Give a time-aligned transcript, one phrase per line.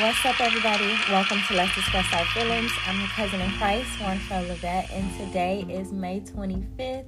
[0.00, 0.94] What's up, everybody?
[1.10, 2.72] Welcome to Let's Discuss Our Feelings.
[2.86, 7.04] I'm your cousin in Christ, Juan Levette, and today is May 25th,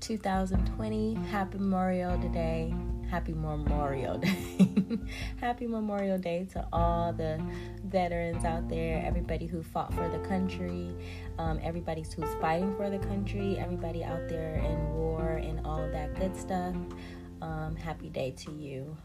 [0.00, 1.14] 2020.
[1.30, 2.74] Happy Memorial Day.
[3.10, 4.36] Happy Memorial Day.
[5.40, 7.42] Happy Memorial Day to all the
[7.84, 10.94] veterans out there, everybody who fought for the country,
[11.38, 16.14] um, everybody who's fighting for the country, everybody out there in war and all that
[16.20, 16.74] good stuff.
[17.44, 18.96] Um, happy day to you.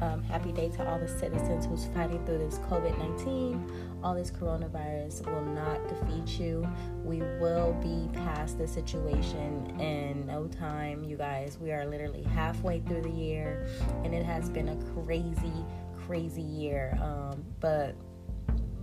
[0.00, 4.00] Um, happy day to all the citizens who's fighting through this COVID 19.
[4.04, 6.64] All this coronavirus will not defeat you.
[7.02, 11.58] We will be past the situation in no time, you guys.
[11.60, 13.66] We are literally halfway through the year,
[14.04, 15.64] and it has been a crazy,
[16.06, 16.96] crazy year.
[17.02, 17.96] Um, but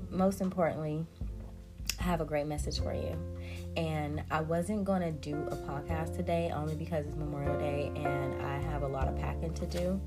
[0.09, 1.05] most importantly,
[2.01, 3.17] I have a great message for you.
[3.77, 8.59] And I wasn't to do a podcast today only because it's Memorial Day and I
[8.71, 9.99] have a lot of packing to do.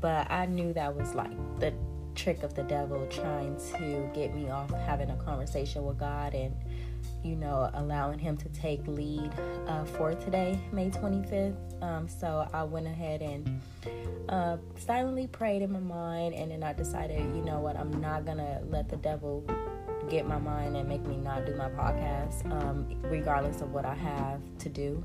[0.00, 1.74] But I knew that was like the
[2.14, 6.54] trick of the devil trying to get me off having a conversation with God and,
[7.22, 9.30] you know, allowing Him to take lead
[9.66, 11.56] uh, for today, May 25th.
[11.82, 13.60] Um, so I went ahead and
[14.28, 18.24] uh, silently prayed in my mind, and then I decided, you know what, I'm not
[18.24, 19.44] gonna let the devil
[20.08, 23.94] get my mind and make me not do my podcast, um, regardless of what I
[23.94, 25.02] have to do.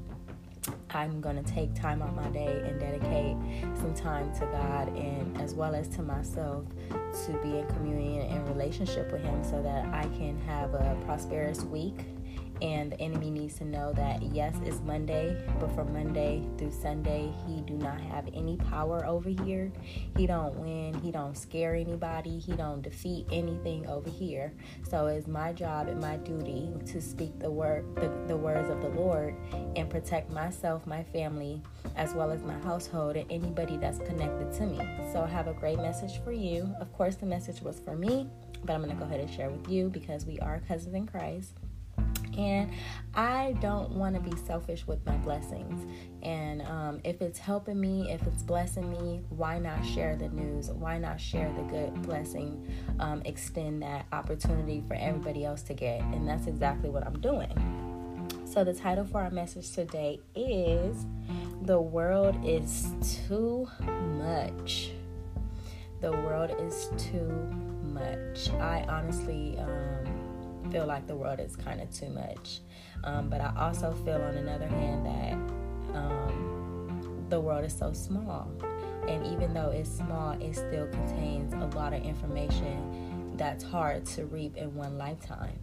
[0.95, 3.35] I'm going to take time out my day and dedicate
[3.77, 8.47] some time to God and as well as to myself to be in communion and
[8.47, 11.97] relationship with Him so that I can have a prosperous week
[12.61, 17.31] and the enemy needs to know that yes it's monday but from monday through sunday
[17.45, 19.71] he do not have any power over here.
[20.17, 20.93] He don't win.
[21.01, 22.39] He don't scare anybody.
[22.39, 24.53] He don't defeat anything over here.
[24.87, 28.81] So it's my job and my duty to speak the word the, the words of
[28.81, 29.35] the lord
[29.75, 31.61] and protect myself my family
[31.95, 34.77] as well as my household and anybody that's connected to me.
[35.11, 36.73] So i have a great message for you.
[36.79, 38.27] Of course the message was for me
[38.63, 41.05] but i'm going to go ahead and share with you because we are cousins in
[41.05, 41.59] christ
[42.37, 42.71] and
[43.13, 45.85] I don't want to be selfish with my blessings.
[46.21, 50.69] And um, if it's helping me, if it's blessing me, why not share the news?
[50.71, 52.67] Why not share the good blessing?
[52.99, 56.01] Um, extend that opportunity for everybody else to get.
[56.01, 57.53] And that's exactly what I'm doing.
[58.45, 61.05] So, the title for our message today is
[61.63, 62.87] The World is
[63.27, 63.67] Too
[64.17, 64.91] Much.
[66.01, 67.29] The world is too
[67.83, 68.49] much.
[68.59, 69.57] I honestly.
[69.57, 70.14] Um,
[70.71, 72.61] feel like the world is kind of too much.
[73.03, 75.33] Um, but I also feel, on another hand, that
[75.97, 78.51] um, the world is so small.
[79.07, 84.25] And even though it's small, it still contains a lot of information that's hard to
[84.25, 85.59] reap in one lifetime.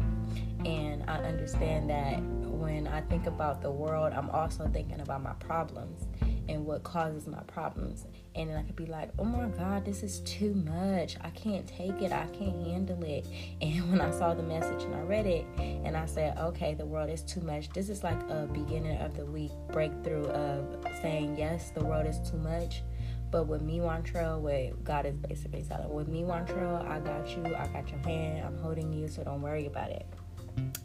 [0.64, 5.32] And I understand that when I think about the world, I'm also thinking about my
[5.34, 6.06] problems
[6.52, 8.06] and what causes my problems.
[8.34, 11.16] And then I could be like, oh my God, this is too much.
[11.20, 12.12] I can't take it.
[12.12, 13.26] I can't handle it.
[13.60, 16.84] And when I saw the message and I read it, and I said, okay, the
[16.84, 17.68] world is too much.
[17.70, 22.18] This is like a beginning of the week breakthrough of saying, yes, the world is
[22.28, 22.82] too much.
[23.30, 27.44] But with me, Wantrell, what God is basically telling, with me, Wantrell, I got you.
[27.46, 28.44] I got your hand.
[28.44, 30.06] I'm holding you, so don't worry about it.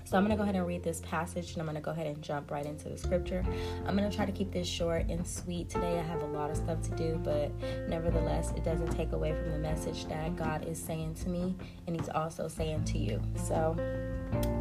[0.08, 1.92] So I'm going to go ahead and read this passage and I'm going to go
[1.92, 3.44] ahead and jump right into the scripture.
[3.86, 6.00] I'm going to try to keep this short and sweet today.
[6.00, 7.52] I have a lot of stuff to do, but
[7.90, 11.58] nevertheless, it doesn't take away from the message that God is saying to me
[11.88, 13.22] and He's also saying to you.
[13.36, 13.76] So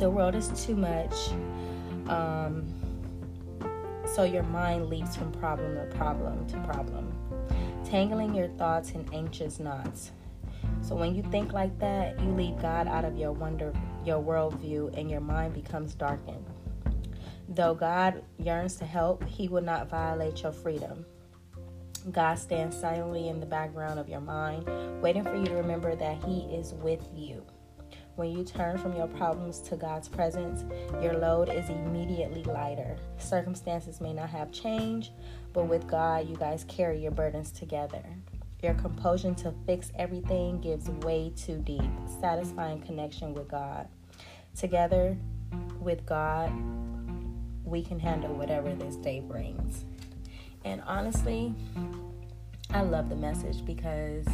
[0.00, 1.14] the world is too much.
[2.08, 2.66] Um,
[4.16, 7.12] so your mind leaps from problem to problem to problem,
[7.84, 10.10] tangling your thoughts in anxious knots.
[10.80, 13.72] So when you think like that, you leave God out of your wonder,
[14.06, 16.44] your worldview, and your mind becomes darkened.
[17.48, 21.04] Though God yearns to help, He will not violate your freedom.
[22.12, 24.66] God stands silently in the background of your mind,
[25.02, 27.44] waiting for you to remember that He is with you.
[28.16, 30.64] When you turn from your problems to God's presence,
[31.02, 32.96] your load is immediately lighter.
[33.18, 35.10] Circumstances may not have changed,
[35.52, 38.02] but with God, you guys carry your burdens together.
[38.62, 41.90] Your compulsion to fix everything gives way too deep,
[42.20, 43.86] satisfying connection with God.
[44.56, 45.16] Together
[45.80, 46.50] with God,
[47.62, 49.84] we can handle whatever this day brings.
[50.64, 51.54] And honestly,
[52.70, 54.26] I love the message because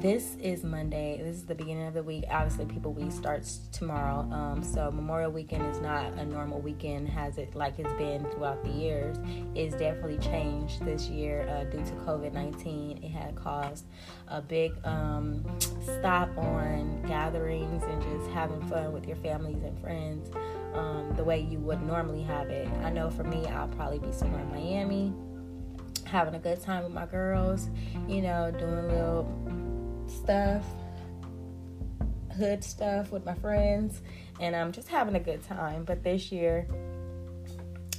[0.00, 1.20] this is Monday.
[1.20, 2.24] This is the beginning of the week.
[2.30, 4.20] Obviously, People Week starts tomorrow.
[4.30, 8.62] Um, so Memorial Weekend is not a normal weekend, has it like it's been throughout
[8.62, 9.16] the years.
[9.56, 13.02] It's definitely changed this year uh, due to COVID nineteen.
[13.02, 13.86] It had caused
[14.28, 15.44] a big um,
[15.82, 20.30] stop on gatherings and just having fun with your families and friends
[20.74, 22.68] um, the way you would normally have it.
[22.84, 25.12] I know for me, I'll probably be somewhere in Miami
[26.04, 27.68] having a good time with my girls,
[28.08, 29.24] you know, doing little
[30.10, 30.64] stuff,
[32.36, 34.00] hood stuff with my friends,
[34.40, 35.84] and I'm just having a good time.
[35.84, 36.66] But this year,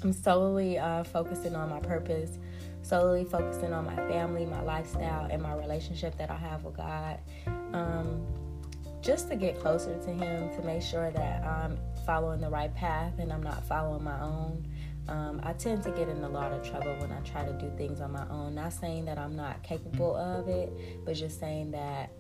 [0.01, 2.37] I'm solely uh, focusing on my purpose,
[2.81, 7.19] solely focusing on my family, my lifestyle, and my relationship that I have with God.
[7.73, 8.25] Um,
[9.01, 13.13] just to get closer to Him, to make sure that I'm following the right path
[13.19, 14.65] and I'm not following my own.
[15.09, 17.71] Um, I tend to get in a lot of trouble when I try to do
[17.75, 18.53] things on my own.
[18.53, 20.71] Not saying that I'm not capable of it,
[21.03, 22.11] but just saying that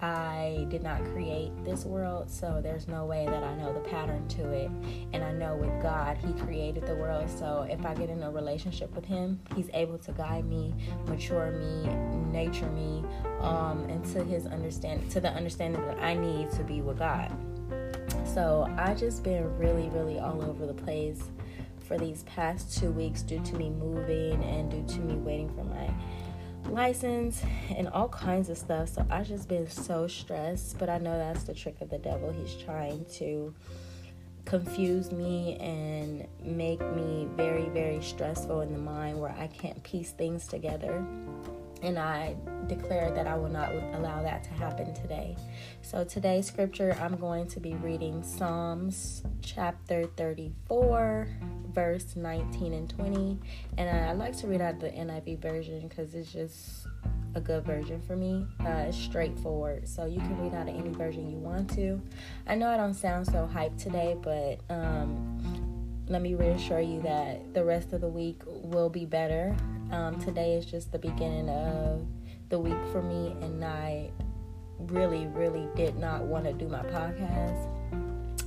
[0.00, 4.26] I did not create this world, so there's no way that I know the pattern
[4.28, 4.70] to it.
[5.12, 7.28] And I know with God, He created the world.
[7.28, 10.74] So if I get in a relationship with Him, He's able to guide me,
[11.06, 11.92] mature me,
[12.32, 13.04] nature me,
[13.40, 17.30] um, into His understanding, to the understanding that I need to be with God.
[18.24, 21.20] So I just been really, really all over the place
[21.90, 25.64] for these past two weeks due to me moving and due to me waiting for
[25.64, 25.92] my
[26.70, 27.42] license
[27.76, 28.90] and all kinds of stuff.
[28.90, 32.30] So I've just been so stressed, but I know that's the trick of the devil.
[32.30, 33.52] He's trying to
[34.44, 40.12] confuse me and make me very very stressful in the mind where I can't piece
[40.12, 41.04] things together.
[41.82, 42.36] And I
[42.66, 45.36] declare that I will not allow that to happen today.
[45.82, 51.28] So, today's scripture, I'm going to be reading Psalms chapter 34,
[51.72, 53.38] verse 19 and 20.
[53.78, 56.86] And I like to read out the NIV version because it's just
[57.34, 58.46] a good version for me.
[58.60, 62.00] Uh, it's straightforward, so you can read out of any version you want to.
[62.46, 67.54] I know I don't sound so hyped today, but um, let me reassure you that
[67.54, 69.56] the rest of the week will be better.
[69.92, 72.06] Um, today is just the beginning of
[72.48, 74.10] the week for me, and I
[74.78, 77.68] really, really did not want to do my podcast,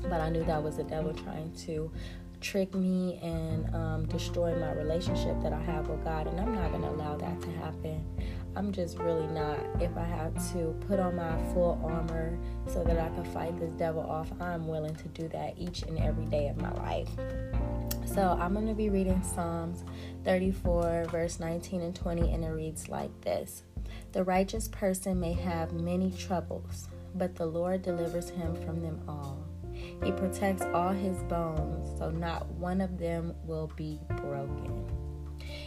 [0.03, 1.91] but I knew that was the devil trying to
[2.39, 6.71] trick me and um, destroy my relationship that I have with God, and I'm not
[6.71, 8.05] going to allow that to happen.
[8.55, 9.57] I'm just really not.
[9.81, 12.37] If I have to put on my full armor
[12.67, 15.97] so that I can fight this devil off, I'm willing to do that each and
[15.97, 17.09] every day of my life.
[18.13, 19.83] So I'm going to be reading Psalms
[20.23, 23.63] 34, verse 19 and 20, and it reads like this
[24.11, 29.43] The righteous person may have many troubles, but the Lord delivers him from them all.
[30.03, 34.85] He protects all his bones, so not one of them will be broken.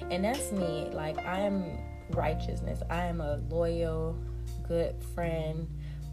[0.09, 0.89] And that's me.
[0.93, 1.65] Like, I am
[2.11, 2.81] righteousness.
[2.89, 4.17] I am a loyal,
[4.69, 5.67] good friend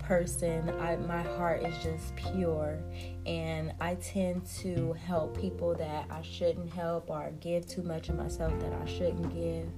[0.03, 0.69] person.
[0.79, 2.79] I, my heart is just pure,
[3.25, 8.15] and I tend to help people that I shouldn't help or give too much of
[8.15, 9.69] myself that I shouldn't give.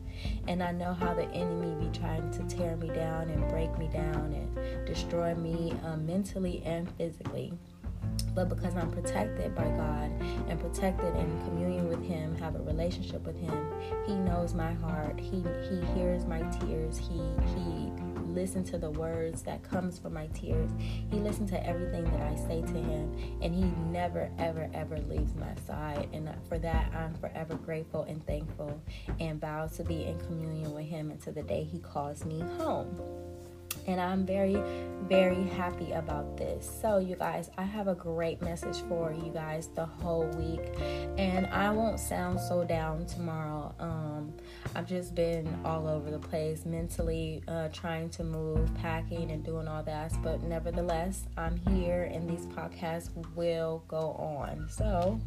[0.48, 3.88] And I know how the enemy be trying to tear me down and break me
[3.88, 7.54] down and destroy me um, mentally and physically
[8.33, 10.12] but because I'm protected by God
[10.50, 13.74] and protected in communion with Him, have a relationship with Him,
[14.06, 15.19] He knows my heart.
[15.19, 16.98] He He hears my tears.
[16.98, 17.22] He
[17.56, 17.92] He
[18.36, 20.70] listens to the words that comes from my tears.
[20.80, 25.34] He listens to everything that I say to Him, and He never, ever, ever leaves
[25.36, 26.10] my side.
[26.14, 28.82] And for that, I'm forever grateful and thankful,
[29.20, 33.35] and vow to be in communion with Him until the day He calls me home
[33.88, 34.56] and I'm very,
[35.07, 36.69] very happy about this.
[36.81, 40.62] So, you guys, I have a great message for you guys the whole week,
[41.18, 43.74] and I won't sound so down tomorrow.
[43.80, 44.33] Um,
[44.75, 49.67] I've just been all over the place mentally, uh, trying to move, packing, and doing
[49.67, 54.67] all that, but nevertheless, I'm here, and these podcasts will go on.
[54.70, 55.20] So,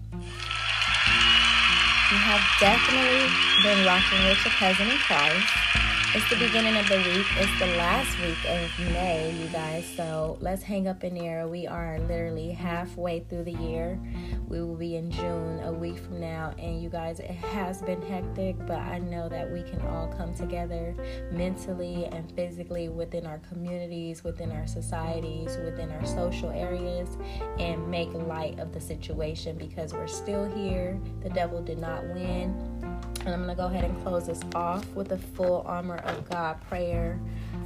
[2.10, 3.28] you have definitely
[3.62, 5.97] been rocking with your cousin in Christ.
[6.14, 7.26] It's the beginning of the week.
[7.36, 9.84] It's the last week of May, you guys.
[9.94, 11.46] So let's hang up in there.
[11.46, 14.00] We are literally halfway through the year.
[14.48, 16.54] We will be in June a week from now.
[16.58, 20.32] And you guys, it has been hectic, but I know that we can all come
[20.32, 20.94] together
[21.30, 27.18] mentally and physically within our communities, within our societies, within our social areas,
[27.58, 30.98] and make light of the situation because we're still here.
[31.22, 32.77] The devil did not win
[33.20, 36.28] and I'm going to go ahead and close this off with the full armor of
[36.30, 37.20] God prayer.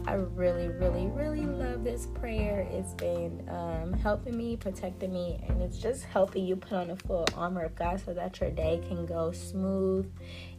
[0.06, 2.66] I really, really, really love this prayer.
[2.70, 6.96] It's been um, helping me, protecting me, and it's just helping you put on the
[6.96, 10.10] full armor of God so that your day can go smooth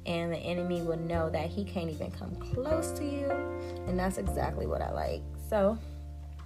[0.05, 3.29] and the enemy will know that he can't even come close to you.
[3.87, 5.21] And that's exactly what I like.
[5.49, 5.77] So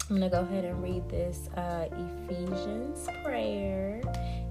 [0.10, 1.88] I'm going to go ahead and read this uh,
[2.30, 4.02] Ephesians prayer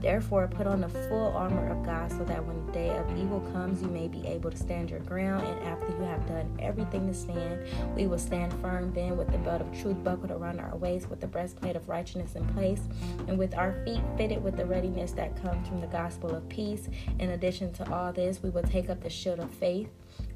[0.00, 3.40] Therefore, put on the full armor of God so that when the day of evil
[3.52, 5.46] comes, you may be able to stand your ground.
[5.46, 9.38] And after you have done everything to stand, we will stand firm then with the
[9.38, 12.82] belt of truth buckled around our waist, with the breastplate of righteousness in place,
[13.28, 16.88] and with our feet fitted with the readiness that comes from the gospel of peace.
[17.18, 19.88] In addition to all this, we will take up the shield of faith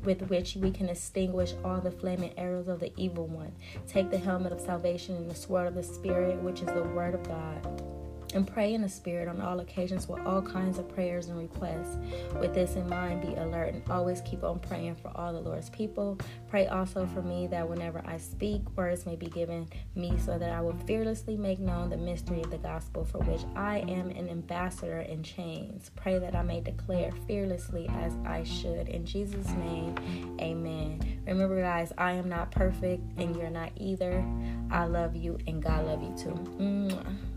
[0.04, 3.52] with which we can extinguish all the flaming arrows of the evil one.
[3.86, 7.14] Take the helmet of salvation and the sword of the Spirit, which is the word
[7.14, 7.99] of God
[8.34, 11.98] and pray in the Spirit on all occasions with all kinds of prayers and requests.
[12.38, 15.70] With this in mind, be alert and always keep on praying for all the Lord's
[15.70, 16.18] people.
[16.48, 20.50] Pray also for me that whenever I speak, words may be given me so that
[20.50, 24.28] I will fearlessly make known the mystery of the gospel for which I am an
[24.28, 25.90] ambassador in chains.
[25.96, 28.88] Pray that I may declare fearlessly as I should.
[28.88, 31.22] In Jesus' name, amen.
[31.26, 34.24] Remember, guys, I am not perfect and you're not either.
[34.70, 36.34] I love you and God love you too.
[36.58, 37.29] Mwah.